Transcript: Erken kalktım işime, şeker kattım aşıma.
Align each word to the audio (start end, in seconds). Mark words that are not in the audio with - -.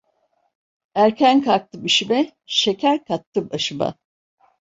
Erken 0.95 1.41
kalktım 1.41 1.85
işime, 1.85 2.31
şeker 2.45 3.03
kattım 3.05 3.49
aşıma. 3.51 3.95